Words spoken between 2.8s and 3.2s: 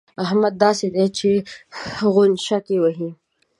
وهي.